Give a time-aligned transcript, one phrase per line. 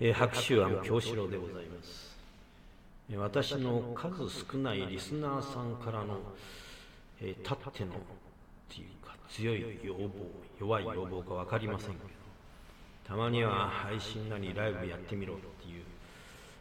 [0.00, 2.16] えー、白秋庵京志郎でございます、
[3.16, 6.18] 私の数少ないリスナーさんからの、
[7.20, 7.94] えー、たってのっ
[8.68, 10.10] ていうか強い要望
[10.60, 12.04] 弱い要望か分かりませんけど
[13.08, 15.82] たまには配信なりライブやってみろっていう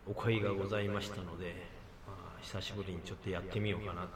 [0.09, 1.53] お声がございましたので、
[2.07, 4.09] まあ、久しぶりにちょっとやってみようかなと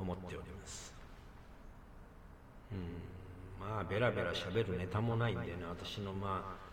[0.00, 0.94] 思っております。
[2.72, 3.14] うん
[3.68, 6.63] まあベラベラしゃべるネタもないんでね私のまあ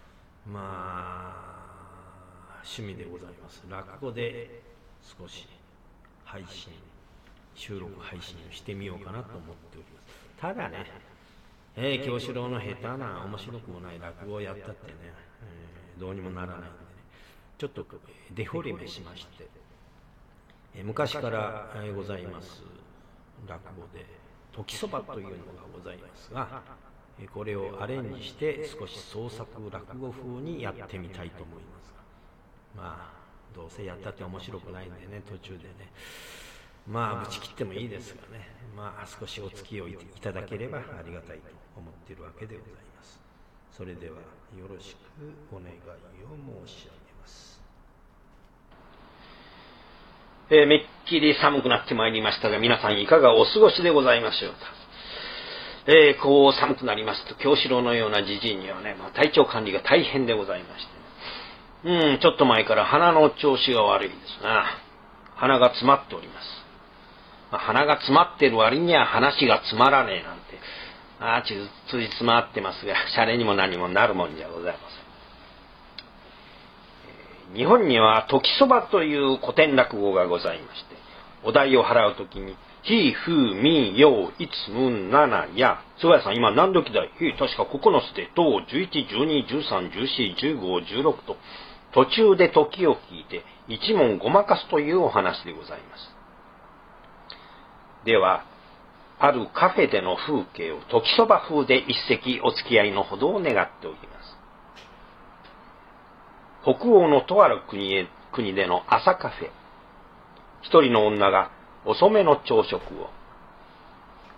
[0.45, 3.63] まあ趣味でございます。
[3.69, 4.61] 落語で
[5.01, 5.47] 少し
[6.23, 6.73] 配信
[7.55, 10.15] 収録配信をしてみようかなと思っております。
[10.39, 11.11] ただね
[11.75, 16.71] えー、京志郎の下手な面白くもない落語をやったってね、えー、どうにもならないんでね
[17.57, 17.85] ちょっと
[18.33, 19.47] デフォルメしまして、
[20.75, 22.63] えー、昔から、ございます
[23.47, 24.05] 落語で
[24.51, 25.35] 「時そば」というのが
[25.73, 26.61] ございますが、
[27.33, 31.93] これをアレンジして少し創作落語風にやってみたいと思います。
[32.75, 35.91] がまあどうせやったって面白くないんでね途中でね。
[36.87, 38.47] まあぶち切ってもいいですがね。
[38.75, 41.43] まあ少しお付き合いいただければありがたいと
[41.77, 43.21] 思っているわけでございます。
[43.71, 44.15] それでは
[44.57, 44.99] よろしく
[45.51, 47.61] お願いを申し上げます。
[50.49, 54.80] えー、めっきり寒くなってまいりましたが皆さんいかがお過ごしでございましょうか。
[55.87, 61.01] えー、こう寒くなりますと京志郎のようなじじいにはね、まあ、体調管理が大変でございましてね
[61.83, 64.65] うん、ちょっと前から鼻の調子が悪いですな。
[65.35, 66.45] 鼻が詰まっております。
[67.51, 70.43] まあ、鼻が詰まってる割には話がつまらねえなんて、
[71.19, 74.79] ああ、つじつまってますが、シャレにも何もなるもんじゃございま
[77.49, 77.57] せん。
[77.57, 80.95] 日本には時そばという古典落語がございまして、
[81.43, 85.81] お題を払うときに、ひ、ふ、み、よ、いつ、む、なな、や。
[85.99, 87.11] 菅谷さん、今何時だい？
[87.19, 91.37] ひ、確か9つで、と、11、12、13、14、15、16と、
[91.93, 96.15] 途中で時を聞いて一問ごまかすというお話でございます。
[98.05, 98.45] では、
[99.19, 104.37] あるカフェでの風景を時そば風で一席お付き合いのほどを願っております。
[106.63, 109.49] 北欧のとある国へ国での朝カフェ。
[110.61, 111.51] 一人の女が
[111.85, 113.09] 遅めの朝食を。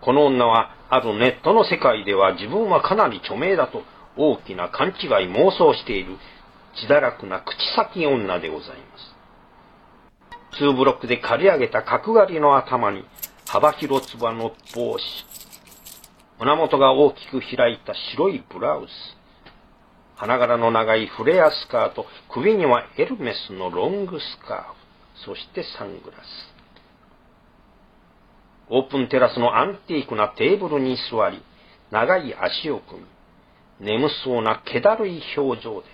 [0.01, 3.83] この女はあるネットの世界では自分はかなり著名だと
[4.17, 4.93] 大きな勘違い
[5.29, 6.17] 妄想している
[6.75, 10.57] 自堕落な口先女でございます。
[10.57, 13.05] ツーブロックで刈り上げた角刈りの頭に
[13.47, 14.99] 幅広つばの帽子。
[16.39, 18.89] 胸元が大きく開いた白いブラウス。
[20.15, 24.82] 花柄の長いフレアスカート、首にはエルメスのロングスカーフ、
[25.25, 26.53] そしてサングラス。
[28.69, 31.43] オープンテラスのアンティークなテーブルに座り、
[31.91, 33.01] 長い足を組
[33.79, 35.87] み、眠そうな気だるい表情で、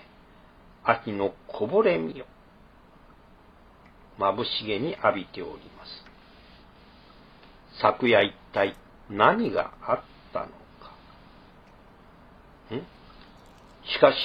[0.84, 2.24] 秋のこぼれみを
[4.18, 6.04] 眩しげに浴びております。
[7.80, 8.76] 昨夜一体
[9.08, 10.00] 何があっ
[10.32, 10.52] たのか。
[12.74, 12.86] ん？
[13.86, 14.16] しかし、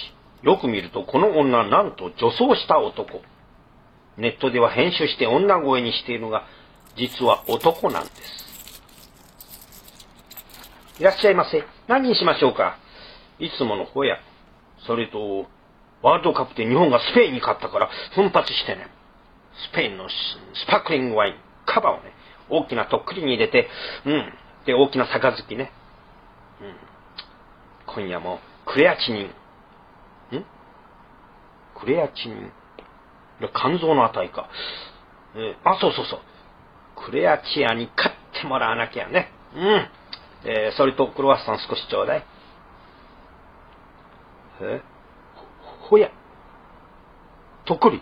[0.44, 3.22] よく見るとこの女なんと女装した男。
[4.18, 6.46] ネットでは編集して女声にしているのが、
[6.96, 8.46] 実は男なんです。
[11.00, 11.64] いらっしゃいませ。
[11.88, 12.78] 何にしましょうか？
[13.40, 14.18] いつものホヤ。
[14.88, 15.46] それと、
[16.02, 18.88] ワールドカップで日本がスペインに勝ったから奮発してね、
[19.72, 20.14] スペインのス
[20.68, 22.14] パークリングワイン、カバーをね、
[22.50, 23.68] 大きなとっくりに入れて、
[24.06, 24.34] うん。
[24.66, 25.72] で、大きな杯ね。
[26.62, 27.94] うん。
[27.94, 29.26] 今夜も、クレアチニン。
[29.26, 30.46] ん？
[31.78, 32.52] クレアチニン。
[33.54, 34.50] 肝臓の値か。
[35.36, 36.20] えー、あ、そうそうそう。
[36.96, 39.32] クレアチアに買ってもらわなきゃね。
[39.56, 39.90] うん。
[40.46, 42.26] えー、それとクロワッサン少しちょうだい。
[44.62, 44.82] え
[45.90, 46.10] ほや。
[47.66, 48.02] とくり。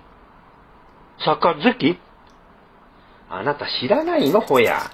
[1.18, 2.00] 杯
[3.30, 4.42] あなた知らないの？
[4.42, 4.92] ほや。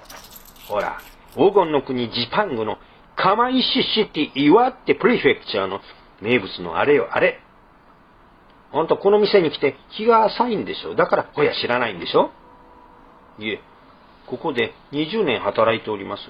[0.68, 0.98] ほら、
[1.34, 2.78] 黄金の国ジパングの
[3.16, 5.80] カマイシシティ岩ってプレフェクチャーの
[6.22, 7.40] 名物のあれよ、あれ。
[8.72, 10.94] あんたこの店に来て気が浅いんでしょ？
[10.94, 12.30] だからほや知らないんでしょ？
[13.38, 13.60] いえ、
[14.26, 16.22] ここで20年働いております。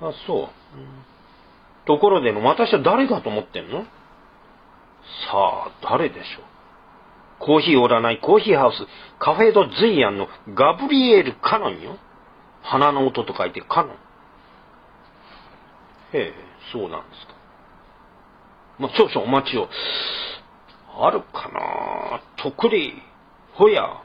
[0.00, 0.48] あ、そう。
[1.86, 3.82] ところでの、私は誰だと思ってんの？
[3.82, 3.86] さ
[5.32, 6.44] あ、誰でしょう？
[7.38, 8.86] コーヒーおらないコーヒーハウス、
[9.18, 11.98] カフェド・ズイアンのガブリエル・カノンよ。
[12.62, 13.96] 花の音と書いてカノン。
[16.16, 16.32] へえ、
[16.72, 17.34] そうなんですか。
[18.78, 19.68] まあ、少々お待ちを。
[20.96, 22.20] あるかな？
[22.42, 22.94] とくり、
[23.54, 24.02] ほや、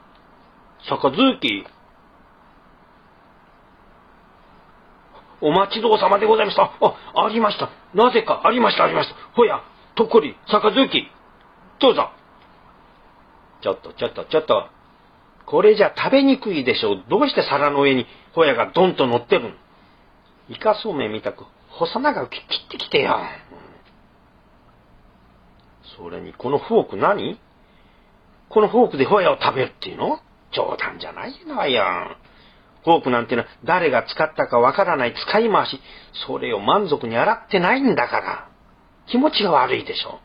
[0.88, 1.66] 杯、
[5.42, 6.64] お待ちどうさまでございました。
[6.64, 6.96] あ、
[7.26, 7.70] ありました。
[7.94, 9.16] なぜかありました、ありました。
[9.36, 9.62] ほや、
[9.96, 11.12] とくり、杯、
[11.80, 12.10] どうぞ。
[13.62, 14.68] ちょっと、ちょっと、ちょっと。
[15.46, 17.04] これじゃ食べにくいでしょう。
[17.10, 19.52] どうして皿の上にホヤがドンと乗ってるの？
[20.50, 22.42] イカそうめんみたく細長く切っ
[22.72, 23.18] てきてよ。
[26.00, 27.38] それに、このフォーク何？
[28.48, 30.20] このフォークでホヤを食べるっていうの？
[30.52, 31.84] 冗談じゃないのよ。
[32.86, 35.80] フォークなんてのは誰が使ったかわからない使い回し、
[36.26, 38.50] それを満足に洗ってないんだから。
[39.08, 40.20] 気持ちが悪いでしょ。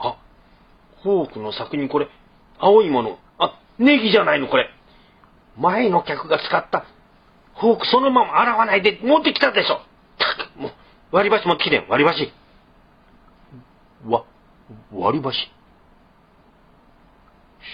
[0.00, 0.18] あ、
[1.02, 2.08] フォークの先にこれ、
[2.58, 3.18] 青いもの。
[3.38, 4.68] あ、ネギじゃないのこれ。
[5.56, 6.84] 前の客が使った
[7.60, 9.80] フォークそのまま洗わないで持ってきたでしょ。
[10.18, 10.72] たく、もう、
[11.12, 12.32] 割り箸持ってきて割り箸。
[14.06, 14.24] わ、
[14.92, 15.50] 割り箸。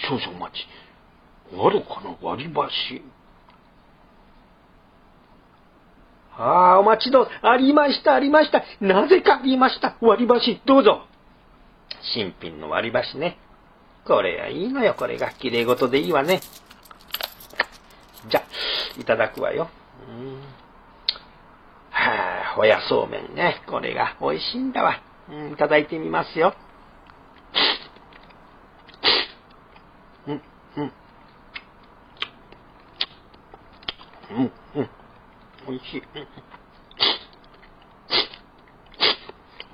[0.09, 0.67] 少々お待ち。
[1.53, 3.03] あるかな割り箸。
[6.37, 8.65] ああ、お待ちど、ありました、ありました。
[8.81, 9.97] なぜかありました。
[10.01, 11.03] 割り箸、どうぞ。
[12.15, 13.39] 新品の割り箸ね。
[14.05, 15.31] これはいいのよ、これが。
[15.33, 16.41] 綺麗事でいいわね。
[18.29, 18.43] じゃ、
[18.99, 19.69] いただくわよ。
[20.09, 20.41] うん
[21.91, 23.63] はあ、ほやそうめんね。
[23.69, 25.01] これが美味しいんだわ。
[25.31, 26.55] うん、いただいてみますよ。
[30.77, 30.93] うん、
[34.31, 34.53] うん。
[34.77, 34.89] うん、
[35.69, 36.03] 美味しい。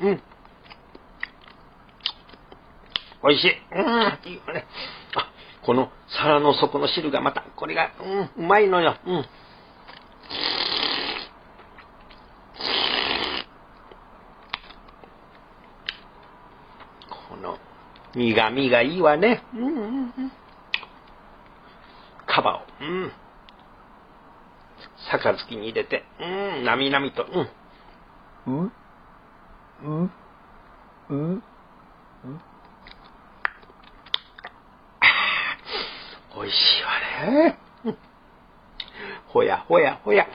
[0.00, 0.08] うん。
[0.08, 0.22] うん。
[3.22, 3.50] 美味しい。
[3.72, 4.30] うん。
[4.30, 4.66] いいよね。
[5.14, 5.30] あ、
[5.62, 7.92] この皿の底の汁がまた、これが、
[8.36, 8.96] うん、うまいのよ。
[9.06, 9.24] うん。
[17.28, 17.58] この
[18.14, 19.42] 苦味がいいわね。
[19.54, 20.29] うんうんうん。
[22.48, 22.60] を。
[22.80, 23.12] うん。
[25.10, 27.50] 杯に入れて、うん、なみなみと、うん。
[28.46, 28.72] うん、
[29.82, 30.12] うん、
[31.08, 31.42] うん、うん。
[36.34, 36.90] 美味しいわ
[37.32, 37.58] ね。
[39.28, 40.26] ほやほやほや。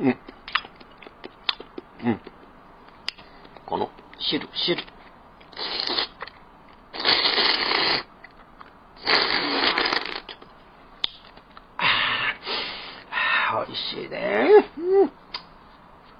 [0.00, 0.18] うん。
[2.04, 2.20] うん。
[3.66, 4.82] この汁、汁。
[13.66, 14.48] 美味しいね。
[14.78, 15.12] うん。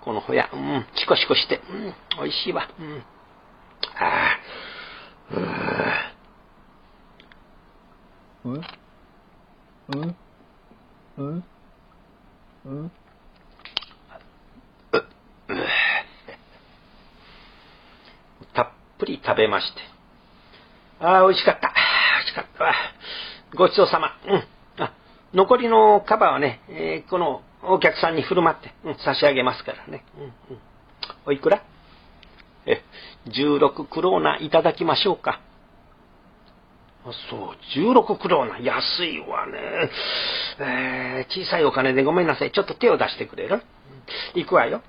[0.02, 2.66] このほや、うん、シコシコして、うん、美味しいわ。
[2.80, 3.04] うん。
[3.98, 4.38] あ
[5.30, 5.38] あ、
[8.46, 8.54] うん。
[8.54, 10.16] うん
[11.18, 11.44] うん
[12.64, 12.92] うんうん
[18.54, 18.68] たっ
[18.98, 19.82] ぷり食べまして。
[20.98, 21.68] ああ、美味しかった。
[21.68, 22.74] 美味しかったわ。
[23.54, 24.12] ごちそうさま。
[24.26, 24.44] うん。
[25.34, 30.04] 残りのカバーはね、えー、このお客さんに振る舞って、うん、差し上げますからね。
[30.16, 30.32] うんうん、
[31.26, 31.62] おいくら？
[32.66, 32.82] え、
[33.26, 35.40] 16クローナいただきましょうか。
[37.04, 38.58] あそう、16クローナ。
[38.58, 39.58] 安いわね。
[40.60, 42.52] えー、小さいお金でごめんなさい。
[42.52, 43.62] ちょっと手を出してくれる？
[44.34, 44.82] いくわよ。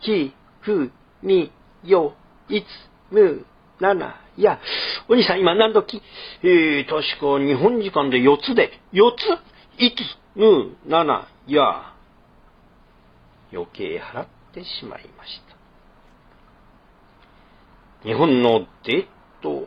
[0.00, 0.92] ひ、ふ、
[1.22, 1.50] み、
[1.84, 2.14] よ、
[2.48, 2.64] いつ、
[3.10, 3.44] む、
[3.80, 4.60] なな、や、
[5.08, 6.00] お兄さん今何時？
[6.42, 9.82] えー、確か日本時間で4つで、4つ？
[9.82, 10.00] いつ、
[10.36, 11.92] ぬ、なな、や、
[13.52, 15.57] 余計払ってしまいました。
[18.04, 19.06] 日本の伝
[19.44, 19.66] 統、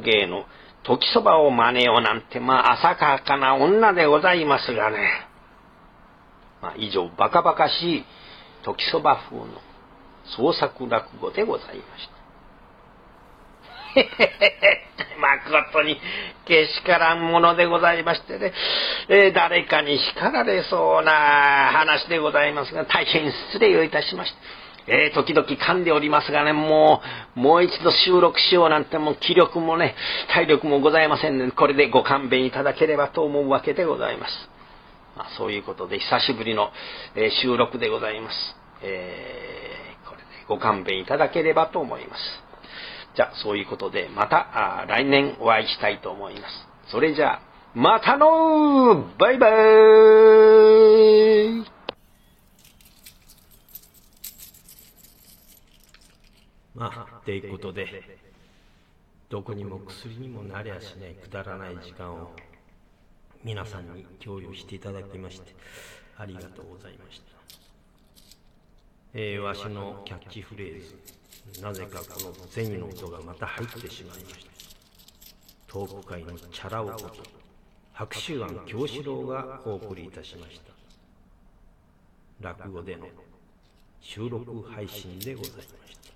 [0.00, 0.44] 芸の
[0.84, 5.28] 時そばを真似ようなんて、まあ、浅かかな女でございますがね。
[6.62, 8.04] まあ、以上、バカバカしい
[8.64, 9.46] 時そば風の
[10.36, 12.14] 創作落語でございました。
[14.00, 14.84] へへへへ
[15.18, 16.00] 誠に
[16.46, 18.52] けしからんものでございましてね、
[19.08, 24.63] えー、誰かに叱られそうな話でございますが、大変失礼をいたしました。
[24.86, 27.00] えー、時々噛んでおりますがね、も
[27.36, 29.94] う、もう一度収録しようなんてもう気力もね、
[30.32, 34.32] 体力もございませんの、で、これでご勘弁いただければと思うわけでございます。
[35.16, 36.70] まあ、そういうことで久しぶりの、
[37.14, 38.36] えー、収録でございます。
[38.82, 42.20] えー、これでご勘弁いただければと思います。
[43.14, 46.68] じゃあ、そういうことで、また来年お会いしたいと思います。
[46.90, 47.40] それじゃあ、
[47.74, 49.52] またのバイバー
[51.62, 51.64] イ
[56.74, 58.18] まあ、っていうことで、
[59.30, 62.30] どこにも薬にもなりゃしないくだらない時間を
[63.42, 65.54] 皆さんに共有していただきまして、
[66.18, 67.34] ありがとうございました。
[69.14, 70.82] えー、わしのキャッチフレー
[71.54, 74.52] ズ、なぜかこの銭の音がまた入ってしまいました。
[75.72, 77.22] 東北海のチャラ男と
[77.94, 80.74] 白秋庵京志郎がお送りいたしました。
[82.46, 83.06] 落語での
[84.02, 86.13] 収録配信でございました。